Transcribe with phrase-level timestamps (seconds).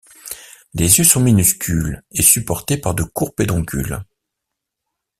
[0.73, 4.01] Les yeux sont minuscules et supportés par de courts pédoncules.